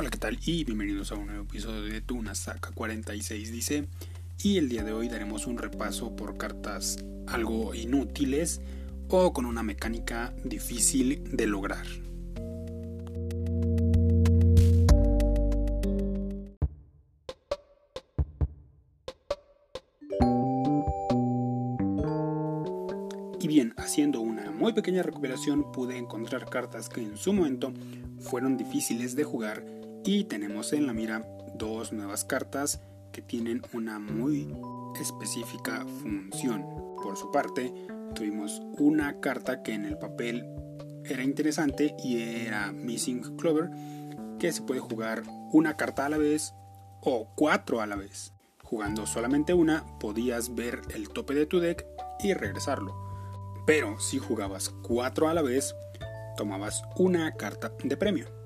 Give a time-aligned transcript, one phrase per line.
[0.00, 0.38] Hola, ¿qué tal?
[0.46, 3.88] Y bienvenidos a un nuevo episodio de Tuna Saca 46 dice.
[4.44, 8.60] Y el día de hoy daremos un repaso por cartas algo inútiles
[9.08, 11.84] o con una mecánica difícil de lograr.
[23.40, 27.72] Y bien, haciendo una muy pequeña recuperación pude encontrar cartas que en su momento
[28.20, 29.77] fueron difíciles de jugar
[30.08, 31.22] y tenemos en la mira
[31.54, 32.80] dos nuevas cartas
[33.12, 34.56] que tienen una muy
[34.98, 36.64] específica función.
[37.02, 37.74] Por su parte,
[38.14, 40.46] tuvimos una carta que en el papel
[41.04, 43.68] era interesante y era Missing Clover,
[44.38, 46.54] que se puede jugar una carta a la vez
[47.02, 48.32] o cuatro a la vez.
[48.62, 51.84] Jugando solamente una, podías ver el tope de tu deck
[52.24, 53.08] y regresarlo
[53.68, 55.76] pero si jugabas 4 a la vez,
[56.38, 58.37] tomabas una carta de premio.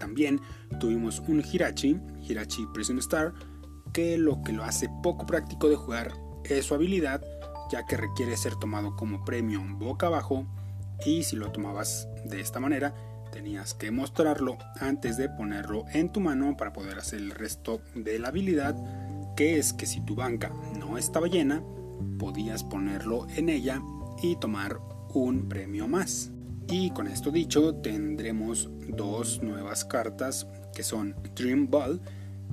[0.00, 0.40] También
[0.80, 3.34] tuvimos un Hirachi, Hirachi Prison Star,
[3.92, 6.12] que lo que lo hace poco práctico de jugar
[6.44, 7.22] es su habilidad,
[7.70, 10.46] ya que requiere ser tomado como premio boca abajo,
[11.04, 12.94] y si lo tomabas de esta manera,
[13.30, 18.18] tenías que mostrarlo antes de ponerlo en tu mano para poder hacer el resto de
[18.18, 18.74] la habilidad,
[19.36, 21.62] que es que si tu banca no estaba llena,
[22.18, 23.82] podías ponerlo en ella
[24.22, 24.80] y tomar
[25.12, 26.30] un premio más.
[26.70, 32.00] Y con esto dicho, tendremos dos nuevas cartas que son Dream Ball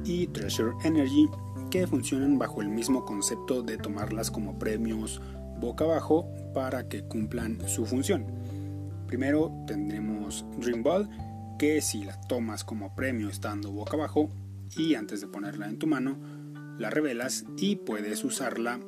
[0.03, 1.27] y Treasure Energy
[1.69, 5.21] que funcionan bajo el mismo concepto de tomarlas como premios
[5.59, 8.25] boca abajo para que cumplan su función.
[9.05, 11.09] Primero tendremos Dream Ball
[11.59, 14.31] que si la tomas como premio estando boca abajo
[14.75, 16.17] y antes de ponerla en tu mano,
[16.79, 18.79] la revelas y puedes usarla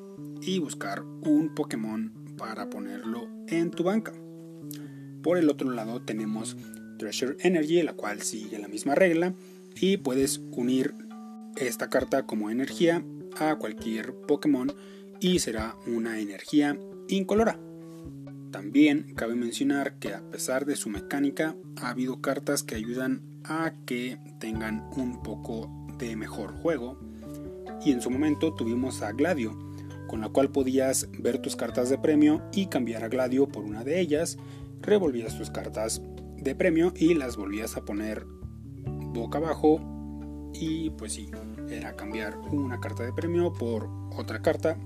[0.41, 4.11] y buscar un Pokémon para ponerlo en tu banca.
[5.23, 6.56] Por el otro lado tenemos
[6.97, 9.34] Treasure Energy, la cual sigue la misma regla
[9.80, 10.94] y puedes unir
[11.56, 13.03] esta carta como energía
[13.40, 14.72] a cualquier Pokémon
[15.19, 16.78] y será una energía
[17.08, 17.59] incolora.
[18.52, 23.74] También cabe mencionar que a pesar de su mecánica ha habido cartas que ayudan a
[23.85, 27.00] que tengan un poco de mejor juego
[27.85, 29.69] y en su momento tuvimos a Gladio
[30.09, 33.84] con la cual podías ver tus cartas de premio y cambiar a Gladio por una
[33.84, 34.38] de ellas,
[34.81, 36.01] revolvías tus cartas
[36.38, 38.25] de premio y las volvías a poner
[39.13, 39.79] boca abajo.
[40.53, 41.29] Y pues sí,
[41.69, 44.78] era cambiar una carta de premio por otra carta.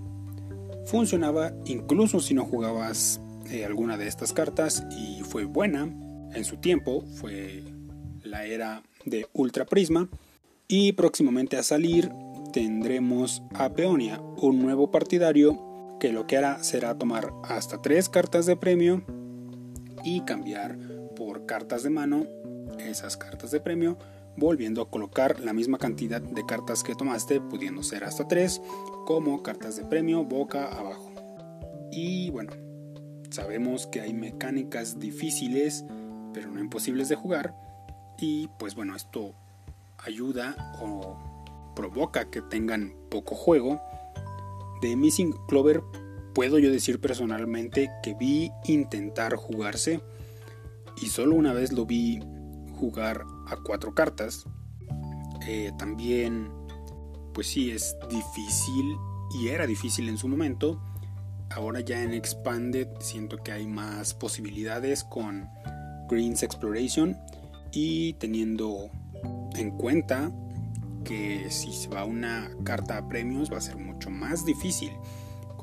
[0.86, 5.84] Funcionaba incluso si no jugabas eh, alguna de estas cartas y fue buena.
[6.34, 7.64] En su tiempo, fue
[8.24, 10.10] la era de Ultra Prisma.
[10.68, 12.10] Y próximamente a salir
[12.52, 18.46] tendremos a Peonia, un nuevo partidario que lo que hará será tomar hasta tres cartas
[18.46, 19.04] de premio
[20.04, 20.78] y cambiar
[21.16, 22.26] por cartas de mano
[22.80, 23.98] esas cartas de premio,
[24.36, 28.62] volviendo a colocar la misma cantidad de cartas que tomaste, pudiendo ser hasta tres,
[29.06, 31.12] como cartas de premio boca abajo.
[31.92, 32.54] Y bueno,
[33.30, 35.86] sabemos que hay mecánicas difíciles,
[36.34, 37.56] pero no imposibles de jugar,
[38.18, 39.34] y pues bueno, esto
[39.98, 41.18] ayuda o
[41.76, 43.82] provoca que tengan poco juego.
[44.82, 45.82] De Missing Clover
[46.34, 50.02] puedo yo decir personalmente que vi intentar jugarse
[51.02, 52.20] y solo una vez lo vi
[52.76, 54.46] jugar a cuatro cartas.
[55.48, 56.50] Eh, también,
[57.34, 58.86] pues sí, es difícil
[59.40, 60.82] y era difícil en su momento.
[61.50, 65.48] Ahora ya en Expanded siento que hay más posibilidades con
[66.10, 67.18] Greens Exploration
[67.72, 68.90] y teniendo
[69.56, 70.32] en cuenta
[71.04, 74.92] que si se va una carta a premios va a ser mucho más difícil.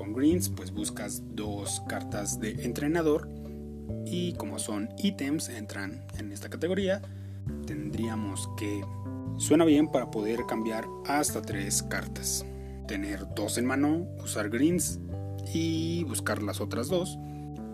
[0.00, 3.28] Con Greens pues buscas dos cartas de entrenador
[4.06, 7.02] y como son ítems entran en esta categoría.
[7.66, 8.82] Tendríamos que
[9.36, 12.46] suena bien para poder cambiar hasta tres cartas.
[12.88, 14.98] Tener dos en mano, usar Greens
[15.52, 17.18] y buscar las otras dos,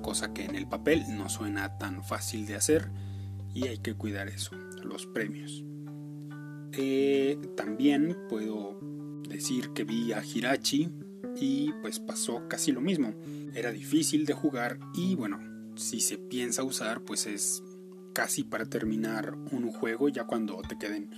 [0.03, 2.91] cosa que en el papel no suena tan fácil de hacer
[3.55, 5.63] y hay que cuidar eso, los premios.
[6.73, 8.81] Eh, también puedo
[9.29, 11.06] decir que vi a Hirachi
[11.39, 13.15] y pues pasó casi lo mismo.
[13.55, 15.39] Era difícil de jugar y bueno,
[15.77, 17.63] si se piensa usar pues es
[18.15, 21.11] casi para terminar un juego ya cuando te queden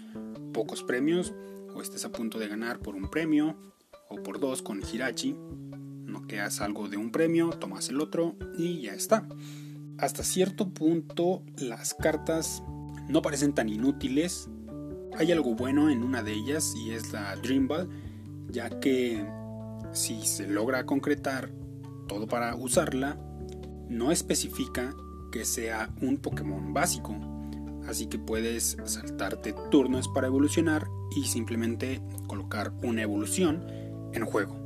[0.53, 1.35] pocos premios
[1.75, 3.57] o estés a punto de ganar por un premio
[4.09, 5.37] o por dos con Hirachi.
[6.05, 9.29] No quedas algo de un premio, tomas el otro y ya está.
[9.99, 12.63] Hasta cierto punto las cartas
[13.09, 14.49] no parecen tan inútiles
[15.19, 17.89] hay algo bueno en una de ellas y es la Dream Ball,
[18.51, 19.27] ya que
[19.93, 21.51] si se logra concretar
[22.09, 23.19] todo para usarla,
[23.89, 24.95] no especifica
[25.31, 27.17] que sea un Pokémon básico.
[27.87, 30.87] Así que puedes saltarte turnos para evolucionar
[31.17, 33.67] y simplemente colocar una evolución
[34.13, 34.57] en juego.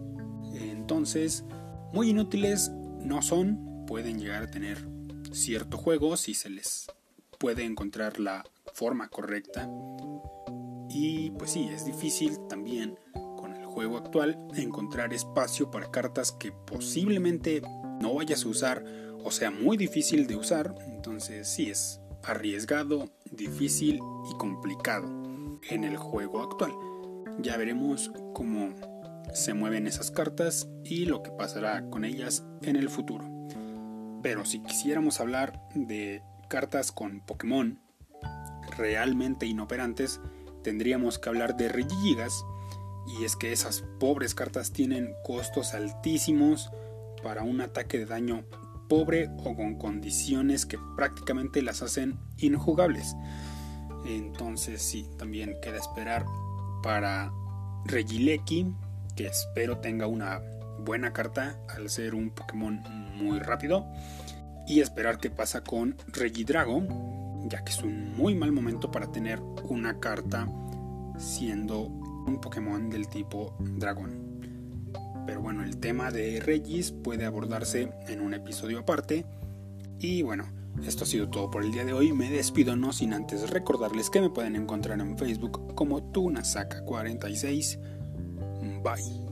[0.54, 1.44] Entonces,
[1.92, 2.70] muy inútiles
[3.00, 4.88] no son, pueden llegar a tener
[5.32, 6.86] cierto juego si se les
[7.38, 9.68] puede encontrar la forma correcta.
[10.88, 12.98] Y pues sí, es difícil también
[13.72, 17.62] juego actual encontrar espacio para cartas que posiblemente
[18.00, 18.84] no vayas a usar
[19.24, 20.74] o sea muy difícil de usar.
[20.86, 25.06] Entonces sí es arriesgado, difícil y complicado
[25.70, 26.72] en el juego actual.
[27.40, 28.74] Ya veremos cómo
[29.32, 33.24] se mueven esas cartas y lo que pasará con ellas en el futuro.
[34.22, 37.80] Pero si quisiéramos hablar de cartas con Pokémon
[38.76, 40.20] realmente inoperantes,
[40.62, 42.44] tendríamos que hablar de Regigigas.
[43.06, 46.70] Y es que esas pobres cartas tienen costos altísimos
[47.22, 48.44] para un ataque de daño
[48.88, 53.14] pobre o con condiciones que prácticamente las hacen injugables.
[54.04, 56.24] Entonces sí, también queda esperar
[56.82, 57.32] para
[57.84, 58.72] Regileki,
[59.16, 60.40] que espero tenga una
[60.80, 62.82] buena carta al ser un Pokémon
[63.16, 63.86] muy rápido.
[64.66, 66.82] Y esperar qué pasa con Regidrago,
[67.48, 70.48] ya que es un muy mal momento para tener una carta
[71.18, 71.90] siendo
[72.26, 74.32] un Pokémon del tipo dragón.
[75.26, 79.24] Pero bueno, el tema de Regis puede abordarse en un episodio aparte.
[79.98, 80.46] Y bueno,
[80.84, 82.12] esto ha sido todo por el día de hoy.
[82.12, 87.78] Me despido no sin antes recordarles que me pueden encontrar en Facebook como Tunasaka46.
[88.82, 89.31] Bye.